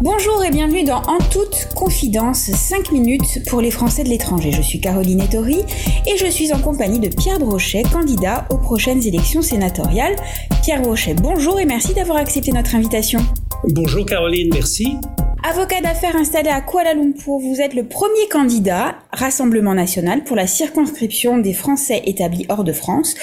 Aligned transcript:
Bonjour 0.00 0.44
et 0.44 0.52
bienvenue 0.52 0.84
dans 0.84 1.02
En 1.08 1.18
toute 1.18 1.70
confidence, 1.74 2.52
5 2.52 2.92
minutes 2.92 3.44
pour 3.48 3.60
les 3.60 3.72
Français 3.72 4.04
de 4.04 4.08
l'étranger. 4.08 4.52
Je 4.52 4.62
suis 4.62 4.80
Caroline 4.80 5.20
Ettori 5.20 5.58
et 6.06 6.16
je 6.16 6.26
suis 6.26 6.52
en 6.52 6.60
compagnie 6.60 7.00
de 7.00 7.08
Pierre 7.08 7.40
Brochet, 7.40 7.82
candidat 7.92 8.46
aux 8.50 8.58
prochaines 8.58 9.04
élections 9.04 9.42
sénatoriales. 9.42 10.14
Pierre 10.62 10.82
Brochet, 10.82 11.14
bonjour 11.14 11.58
et 11.58 11.64
merci 11.64 11.94
d'avoir 11.94 12.18
accepté 12.18 12.52
notre 12.52 12.76
invitation. 12.76 13.18
Bonjour 13.64 14.06
Caroline, 14.06 14.50
merci. 14.52 14.94
Avocat 15.42 15.80
d'affaires 15.80 16.14
installé 16.14 16.48
à 16.48 16.60
Kuala 16.60 16.94
Lumpur, 16.94 17.38
vous 17.38 17.60
êtes 17.60 17.74
le 17.74 17.88
premier 17.88 18.28
candidat 18.30 18.98
Rassemblement 19.12 19.74
national 19.74 20.22
pour 20.22 20.36
la 20.36 20.46
circonscription 20.46 21.38
des 21.38 21.54
Français 21.54 22.02
établis 22.04 22.46
hors 22.48 22.64
de 22.64 22.72
France. 22.72 23.16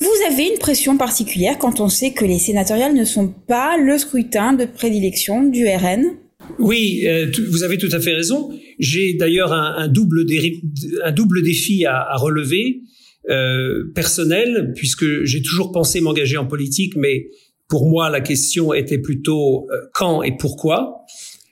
Vous 0.00 0.32
avez 0.32 0.48
une 0.48 0.58
pression 0.58 0.96
particulière 0.96 1.58
quand 1.58 1.80
on 1.80 1.90
sait 1.90 2.12
que 2.12 2.24
les 2.24 2.38
sénatoriales 2.38 2.94
ne 2.94 3.04
sont 3.04 3.28
pas 3.28 3.76
le 3.76 3.98
scrutin 3.98 4.54
de 4.54 4.64
prédilection 4.64 5.42
du 5.42 5.66
RN 5.66 6.21
oui, 6.58 7.04
euh, 7.06 7.30
vous 7.50 7.62
avez 7.62 7.78
tout 7.78 7.88
à 7.92 8.00
fait 8.00 8.14
raison. 8.14 8.50
J'ai 8.78 9.14
d'ailleurs 9.14 9.52
un, 9.52 9.88
double 9.88 10.26
défi 10.26 11.84
à, 11.86 12.16
relever 12.16 12.82
euh, 13.30 13.84
personnel, 13.94 14.72
puisque 14.76 15.24
j'ai 15.24 15.42
toujours 15.42 15.72
pensé 15.72 16.00
m'engager 16.00 16.36
en 16.36 16.46
politique, 16.46 16.94
mais 16.96 17.26
pour 17.68 17.88
moi 17.88 18.10
la 18.10 18.20
question 18.20 18.74
était 18.74 18.98
plutôt 18.98 19.68
euh, 19.70 19.76
quand 19.94 20.22
et 20.22 20.36
pourquoi. 20.36 21.04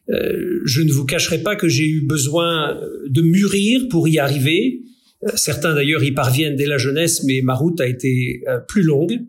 je 0.09 0.83
ne 0.83 0.93
vous 0.93 1.05
cacherai 1.05 1.39
pas 1.39 1.55
que 1.55 1.69
j'ai 1.69 1.87
eu 1.87 2.05
besoin 2.05 2.77
de 3.09 3.23
mûrir 3.23 3.83
pour 3.91 4.09
y 4.09 4.19
arriver. 4.19 4.81
Certains 5.37 5.75
d'ailleurs 5.75 6.03
y 6.03 6.13
parviennent 6.13 6.57
dès 6.57 6.67
la 6.67 6.79
jeunesse, 6.79 7.23
mais 7.25 7.43
ma 7.43 7.55
route 7.55 7.81
a 7.81 7.87
été 7.87 8.43
plus 8.67 8.83
longue 8.83 9.21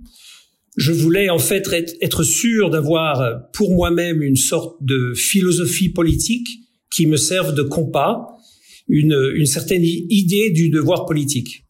je 0.77 0.91
voulais 0.91 1.29
en 1.29 1.39
fait 1.39 1.67
être 2.01 2.23
sûr 2.23 2.69
d'avoir 2.69 3.49
pour 3.53 3.73
moi-même 3.73 4.21
une 4.21 4.37
sorte 4.37 4.77
de 4.81 5.13
philosophie 5.15 5.89
politique 5.89 6.47
qui 6.93 7.05
me 7.07 7.17
serve 7.17 7.53
de 7.53 7.63
compas, 7.63 8.27
une, 8.87 9.45
certaine 9.45 9.83
idée 9.83 10.49
du 10.49 10.69
devoir 10.69 11.05
politique. 11.05 11.65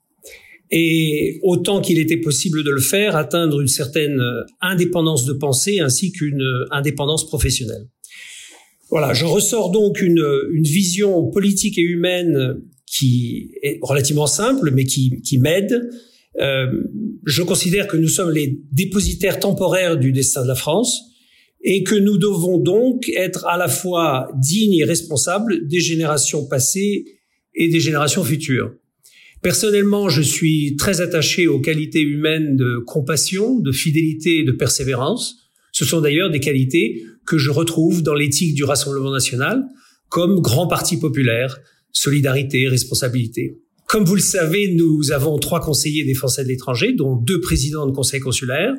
Et 0.71 1.39
autant 1.43 1.81
qu'il 1.81 1.99
était 1.99 2.17
possible 2.17 2.63
de 2.63 2.71
le 2.71 2.79
faire, 2.79 3.15
atteindre 3.15 3.59
une 3.59 3.67
certaine 3.67 4.21
indépendance 4.61 5.25
de 5.25 5.33
pensée 5.33 5.79
ainsi 5.79 6.11
qu'une 6.11 6.43
indépendance 6.71 7.27
professionnelle. 7.27 7.87
Voilà, 8.89 9.13
je 9.13 9.25
ressors 9.25 9.71
donc 9.71 10.01
une, 10.01 10.23
vision 10.61 11.29
politique 11.29 11.77
et 11.77 11.81
humaine 11.81 12.61
qui 12.85 13.51
est 13.63 13.79
relativement 13.81 14.27
simple, 14.27 14.71
mais 14.71 14.85
qui 14.85 15.37
m'aide, 15.39 15.89
euh, 16.39 16.67
je 17.25 17.43
considère 17.43 17.87
que 17.87 17.97
nous 17.97 18.07
sommes 18.07 18.31
les 18.31 18.59
dépositaires 18.71 19.39
temporaires 19.39 19.97
du 19.97 20.11
destin 20.11 20.43
de 20.43 20.47
la 20.47 20.55
France 20.55 21.01
et 21.63 21.83
que 21.83 21.95
nous 21.95 22.17
devons 22.17 22.57
donc 22.57 23.09
être 23.09 23.45
à 23.45 23.57
la 23.57 23.67
fois 23.67 24.29
dignes 24.35 24.75
et 24.75 24.83
responsables 24.83 25.67
des 25.67 25.79
générations 25.79 26.47
passées 26.47 27.05
et 27.53 27.67
des 27.67 27.79
générations 27.79 28.23
futures. 28.23 28.73
Personnellement, 29.41 30.07
je 30.07 30.21
suis 30.21 30.75
très 30.77 31.01
attaché 31.01 31.47
aux 31.47 31.59
qualités 31.59 32.01
humaines 32.01 32.55
de 32.55 32.77
compassion, 32.85 33.59
de 33.59 33.71
fidélité 33.71 34.39
et 34.39 34.43
de 34.43 34.51
persévérance. 34.51 35.35
Ce 35.71 35.83
sont 35.83 36.01
d'ailleurs 36.01 36.29
des 36.29 36.39
qualités 36.39 37.03
que 37.25 37.37
je 37.37 37.49
retrouve 37.49 38.03
dans 38.03 38.13
l'éthique 38.13 38.53
du 38.53 38.63
Rassemblement 38.63 39.11
national 39.11 39.63
comme 40.09 40.41
grand 40.41 40.67
parti 40.67 40.97
populaire, 40.97 41.59
solidarité, 41.91 42.67
responsabilité. 42.67 43.57
Comme 43.91 44.05
vous 44.05 44.15
le 44.15 44.21
savez, 44.21 44.73
nous 44.73 45.11
avons 45.11 45.37
trois 45.37 45.59
conseillers 45.59 46.05
des 46.05 46.13
Français 46.13 46.45
de 46.45 46.47
l'étranger, 46.47 46.93
dont 46.93 47.17
deux 47.17 47.41
présidents 47.41 47.85
de 47.85 47.91
conseil 47.91 48.21
consulaire. 48.21 48.73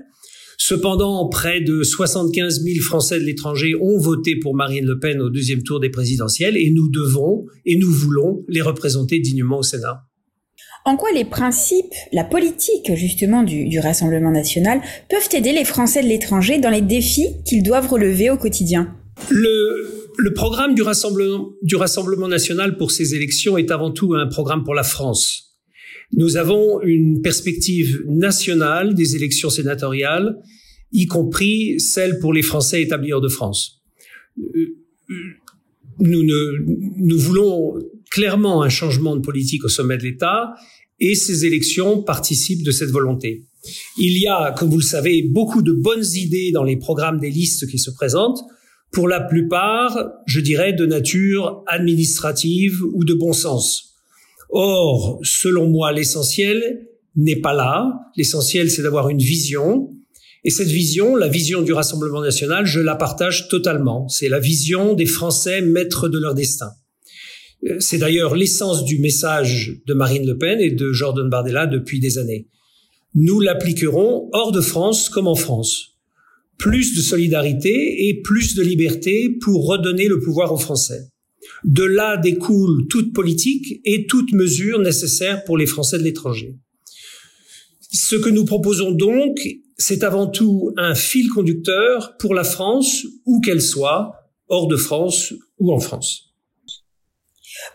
Cependant, 0.57 1.29
près 1.29 1.61
de 1.61 1.83
75 1.83 2.63
000 2.63 2.81
Français 2.81 3.21
de 3.21 3.25
l'étranger 3.25 3.75
ont 3.79 3.99
voté 3.99 4.37
pour 4.37 4.55
Marine 4.55 4.87
Le 4.87 4.99
Pen 4.99 5.21
au 5.21 5.29
deuxième 5.29 5.63
tour 5.65 5.81
des 5.81 5.91
présidentielles 5.91 6.57
et 6.57 6.71
nous 6.71 6.89
devons 6.89 7.45
et 7.67 7.77
nous 7.77 7.91
voulons 7.91 8.43
les 8.49 8.63
représenter 8.63 9.19
dignement 9.19 9.59
au 9.59 9.63
Sénat. 9.63 10.01
En 10.87 10.97
quoi 10.97 11.11
les 11.15 11.27
principes, 11.27 11.93
la 12.15 12.25
politique 12.25 12.95
justement 12.95 13.43
du, 13.43 13.69
du 13.69 13.81
Rassemblement 13.81 14.31
national 14.31 14.81
peuvent 15.11 15.29
aider 15.35 15.53
les 15.53 15.67
Français 15.67 16.03
de 16.03 16.09
l'étranger 16.09 16.59
dans 16.59 16.71
les 16.71 16.81
défis 16.81 17.29
qu'ils 17.45 17.63
doivent 17.63 17.89
relever 17.89 18.31
au 18.31 18.39
quotidien? 18.39 18.97
Le 19.29 20.02
le 20.17 20.33
programme 20.33 20.75
du 20.75 20.83
Rassemblement, 20.83 21.53
du 21.63 21.77
Rassemblement 21.77 22.29
national 22.29 22.77
pour 22.77 22.91
ces 22.91 23.15
élections 23.15 23.59
est 23.59 23.71
avant 23.71 23.91
tout 23.91 24.15
un 24.15 24.27
programme 24.27 24.65
pour 24.65 24.75
la 24.75 24.83
France. 24.83 25.57
Nous 26.15 26.37
avons 26.37 26.81
une 26.83 27.23
perspective 27.23 28.05
nationale 28.07 28.95
des 28.95 29.17
élections 29.17 29.51
sénatoriales, 29.51 30.39
y 30.93 31.07
compris 31.07 31.81
celles 31.81 32.19
pour 32.19 32.33
les 32.35 32.43
Français 32.43 32.83
établis 32.83 33.13
hors 33.13 33.23
de 33.23 33.29
France. 33.29 33.83
Nous, 35.99 36.23
ne, 36.23 36.59
nous 36.99 37.19
voulons 37.19 37.75
clairement 38.11 38.63
un 38.63 38.69
changement 38.69 39.17
de 39.17 39.23
politique 39.23 39.65
au 39.65 39.69
sommet 39.69 39.97
de 39.97 40.03
l'État 40.03 40.53
et 41.01 41.15
ces 41.15 41.47
élections 41.47 42.03
participent 42.03 42.63
de 42.63 42.71
cette 42.71 42.91
volonté. 42.91 43.45
Il 43.99 44.19
y 44.19 44.27
a, 44.27 44.53
comme 44.53 44.69
vous 44.69 44.79
le 44.79 44.83
savez, 44.83 45.23
beaucoup 45.23 45.63
de 45.63 45.73
bonnes 45.73 46.05
idées 46.15 46.51
dans 46.53 46.65
les 46.65 46.77
programmes 46.77 47.21
des 47.21 47.31
listes 47.31 47.67
qui 47.69 47.79
se 47.79 47.91
présentent, 47.91 48.43
pour 48.93 49.09
la 49.09 49.21
plupart, 49.21 50.13
je 50.27 50.41
dirais, 50.41 50.75
de 50.75 50.87
nature 50.87 51.65
administrative 51.67 52.83
ou 52.93 53.05
de 53.05 53.15
bon 53.15 53.33
sens. 53.33 53.97
Or, 54.51 55.19
selon 55.25 55.69
moi, 55.69 55.93
l'essentiel 55.93 56.89
n'est 57.17 57.41
pas 57.41 57.55
là. 57.55 57.91
L'essentiel, 58.17 58.71
c'est 58.71 58.83
d'avoir 58.83 59.09
une 59.09 59.19
vision. 59.19 59.91
Et 60.45 60.51
cette 60.51 60.69
vision, 60.69 61.17
la 61.17 61.29
vision 61.29 61.63
du 61.63 61.73
Rassemblement 61.73 62.21
national, 62.21 62.67
je 62.67 62.81
la 62.81 62.95
partage 62.95 63.49
totalement. 63.49 64.09
C'est 64.09 64.29
la 64.29 64.41
vision 64.41 64.95
des 64.95 65.07
Français 65.07 65.63
maîtres 65.63 66.09
de 66.09 66.19
leur 66.19 66.35
destin. 66.35 66.73
Euh, 67.69 67.77
c'est 67.79 67.99
d'ailleurs 67.99 68.35
l'essence 68.35 68.85
du 68.85 68.99
message 68.99 69.81
de 69.87 69.95
Marine 69.95 70.27
Le 70.27 70.37
Pen 70.37 70.61
et 70.61 70.71
de 70.71 70.93
Jordan 70.93 71.31
Bardella 71.31 71.67
depuis 71.67 71.99
des 71.99 72.19
années. 72.19 72.49
Nous 73.15 73.41
l'appliquerons 73.41 74.29
hors 74.33 74.53
de 74.53 74.61
France 74.61 75.09
comme 75.09 75.29
en 75.29 75.35
France 75.35 75.92
plus 76.59 76.95
de 76.95 77.01
solidarité 77.01 78.09
et 78.09 78.21
plus 78.23 78.55
de 78.55 78.63
liberté 78.63 79.37
pour 79.41 79.67
redonner 79.67 80.07
le 80.07 80.21
pouvoir 80.21 80.53
aux 80.53 80.59
Français. 80.59 81.09
De 81.65 81.85
là 81.85 82.17
découle 82.17 82.87
toute 82.89 83.13
politique 83.13 83.81
et 83.85 84.07
toute 84.07 84.33
mesure 84.33 84.79
nécessaire 84.79 85.45
pour 85.45 85.57
les 85.57 85.67
Français 85.67 85.99
de 85.99 86.05
l'étranger. 86.05 86.57
Ce 87.93 88.17
que 88.17 88.31
nous 88.31 88.45
proposons 88.45 88.93
donc, 88.93 89.37
c'est 89.77 90.03
avant 90.03 90.27
tout 90.27 90.73
un 90.77 90.95
fil 90.95 91.29
conducteur 91.29 92.17
pour 92.19 92.35
la 92.35 92.45
France, 92.45 93.07
où 93.27 93.41
qu'elle 93.41 93.61
soit, 93.61 94.13
hors 94.49 94.67
de 94.67 94.77
France 94.77 95.35
ou 95.59 95.73
en 95.73 95.79
France. 95.79 96.33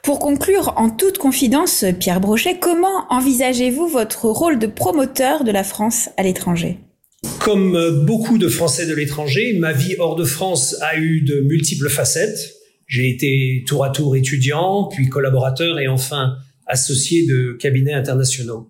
Pour 0.03 0.19
conclure, 0.19 0.73
en 0.77 0.89
toute 0.89 1.17
confidence, 1.17 1.85
Pierre 1.99 2.19
Brochet, 2.19 2.59
comment 2.59 3.05
envisagez-vous 3.09 3.87
votre 3.87 4.25
rôle 4.25 4.59
de 4.59 4.67
promoteur 4.67 5.43
de 5.43 5.51
la 5.51 5.63
France 5.63 6.09
à 6.17 6.23
l'étranger? 6.23 6.79
Comme 7.47 7.77
euh, 7.77 8.03
beaucoup 8.03 8.37
de 8.37 8.49
Français 8.49 8.85
de 8.87 8.93
l'étranger, 8.93 9.57
ma 9.57 9.71
vie 9.71 9.95
hors 9.99 10.17
de 10.17 10.25
France 10.25 10.75
a 10.81 10.97
eu 10.97 11.21
de 11.21 11.39
multiples 11.39 11.87
facettes. 11.87 12.55
J'ai 12.87 13.09
été 13.09 13.63
tour 13.65 13.85
à 13.85 13.89
tour 13.89 14.17
étudiant, 14.17 14.89
puis 14.93 15.07
collaborateur 15.07 15.79
et 15.79 15.87
enfin 15.87 16.35
associé 16.65 17.25
de 17.25 17.53
cabinets 17.53 17.93
internationaux. 17.93 18.69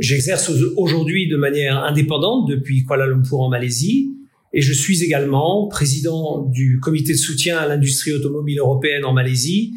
J'exerce 0.00 0.50
aujourd'hui 0.76 1.28
de 1.28 1.36
manière 1.36 1.84
indépendante 1.84 2.48
depuis 2.48 2.84
Kuala 2.84 3.06
Lumpur 3.06 3.42
en 3.42 3.48
Malaisie 3.48 4.10
et 4.52 4.60
je 4.60 4.72
suis 4.72 5.04
également 5.04 5.68
président 5.68 6.48
du 6.52 6.80
comité 6.80 7.12
de 7.12 7.18
soutien 7.18 7.58
à 7.58 7.68
l'industrie 7.68 8.12
automobile 8.12 8.58
européenne 8.58 9.04
en 9.04 9.12
Malaisie 9.12 9.74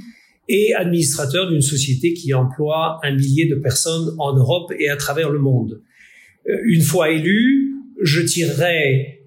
et 0.50 0.74
administrateur 0.74 1.52
d'une 1.52 1.62
société 1.62 2.14
qui 2.14 2.34
emploie 2.34 3.00
un 3.04 3.12
millier 3.16 3.46
de 3.46 3.54
personnes 3.54 4.16
en 4.18 4.36
Europe 4.36 4.74
et 4.80 4.90
à 4.90 4.96
travers 4.96 5.30
le 5.30 5.38
monde. 5.38 5.84
Euh, 6.50 6.58
une 6.66 6.82
fois 6.82 7.12
élu, 7.12 7.63
je 8.02 8.22
tirerai 8.22 9.22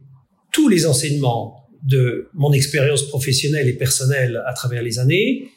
tous 0.53 0.69
les 0.69 0.87
enseignements 0.87 1.69
de 1.83 2.29
mon 2.35 2.53
expérience 2.53 3.03
professionnelle 3.09 3.69
et 3.69 3.75
personnelle 3.75 4.43
à 4.47 4.53
travers 4.53 4.83
les 4.83 4.99
années, 4.99 5.49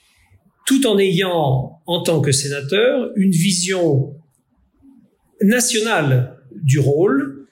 tout 0.67 0.85
en 0.85 0.99
ayant, 0.99 1.81
en 1.85 2.03
tant 2.03 2.21
que 2.21 2.31
sénateur, 2.31 3.11
une 3.15 3.31
vision 3.31 4.13
nationale 5.41 6.37
du 6.61 6.79
rôle, 6.79 7.47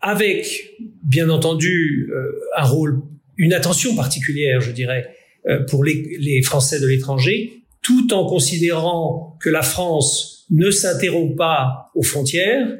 avec, 0.00 0.76
bien 1.02 1.28
entendu, 1.28 2.10
euh, 2.14 2.40
un 2.56 2.64
rôle, 2.64 3.02
une 3.36 3.52
attention 3.52 3.96
particulière, 3.96 4.60
je 4.60 4.70
dirais, 4.70 5.14
euh, 5.48 5.64
pour 5.64 5.82
les, 5.82 6.16
les 6.18 6.42
Français 6.42 6.78
de 6.78 6.86
l'étranger, 6.86 7.64
tout 7.82 8.12
en 8.12 8.26
considérant 8.26 9.36
que 9.40 9.50
la 9.50 9.62
France 9.62 10.46
ne 10.50 10.70
s'interrompt 10.70 11.36
pas 11.36 11.90
aux 11.94 12.02
frontières, 12.02 12.78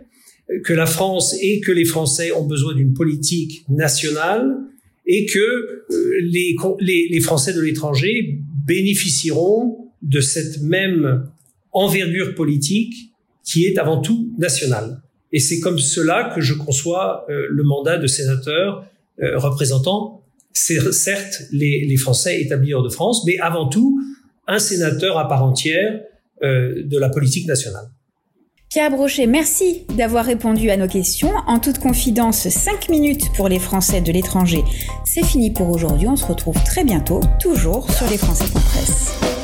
que 0.65 0.73
la 0.73 0.87
France 0.87 1.37
et 1.41 1.61
que 1.61 1.73
les 1.73 1.85
Français 1.85 2.33
ont 2.33 2.47
besoin 2.47 2.75
d'une 2.75 2.93
politique 2.93 3.65
nationale 3.69 4.57
et 5.07 5.27
que 5.27 5.39
euh, 5.39 5.85
les, 6.23 6.57
les, 6.81 7.09
les 7.11 7.21
Français 7.21 7.53
de 7.53 7.61
l'étranger 7.61 8.39
bénéficieront 8.67 9.93
de 10.03 10.21
cette 10.21 10.63
même 10.63 11.29
envergure 11.73 12.35
politique 12.35 12.95
qui 13.45 13.65
est 13.65 13.79
avant 13.79 14.01
tout 14.01 14.33
nationale. 14.39 15.03
Et 15.33 15.39
c'est 15.39 15.61
comme 15.61 15.79
cela 15.79 16.33
que 16.35 16.41
je 16.41 16.55
conçois 16.55 17.27
euh, 17.29 17.47
le 17.49 17.63
mandat 17.63 17.99
de 17.99 18.07
sénateur 18.07 18.85
euh, 19.23 19.39
représentant 19.39 20.25
certes 20.53 21.43
les, 21.53 21.87
les, 21.87 21.97
Français 21.97 22.41
établis 22.41 22.75
hors 22.75 22.83
de 22.83 22.89
France, 22.89 23.25
mais 23.25 23.39
avant 23.39 23.69
tout 23.69 24.01
un 24.49 24.59
sénateur 24.59 25.17
à 25.17 25.29
part 25.29 25.45
entière 25.45 26.01
de 26.43 26.99
la 26.99 27.09
politique 27.11 27.47
nationale. 27.47 27.85
Pierre 28.71 28.93
Brochet, 28.93 29.27
merci 29.27 29.85
d'avoir 29.97 30.25
répondu 30.25 30.71
à 30.71 30.77
nos 30.77 30.87
questions. 30.87 31.33
En 31.49 31.59
toute 31.59 31.81
confidence, 31.81 32.49
5 32.49 32.89
minutes 32.89 33.33
pour 33.33 33.49
les 33.49 33.59
Français 33.59 34.01
de 34.01 34.13
l'étranger, 34.13 34.63
c'est 35.05 35.25
fini 35.25 35.51
pour 35.51 35.71
aujourd'hui. 35.71 36.07
On 36.07 36.15
se 36.15 36.25
retrouve 36.25 36.55
très 36.63 36.85
bientôt, 36.85 37.19
toujours 37.41 37.91
sur 37.91 38.09
les 38.09 38.17
Français 38.17 38.45
Presse. 38.53 39.40